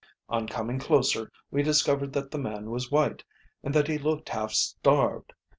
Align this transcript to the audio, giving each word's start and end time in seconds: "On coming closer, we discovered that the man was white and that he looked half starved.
"On 0.29 0.47
coming 0.47 0.79
closer, 0.79 1.31
we 1.51 1.61
discovered 1.61 2.11
that 2.13 2.31
the 2.31 2.39
man 2.39 2.71
was 2.71 2.89
white 2.89 3.23
and 3.63 3.71
that 3.75 3.87
he 3.87 3.99
looked 3.99 4.29
half 4.29 4.51
starved. 4.51 5.31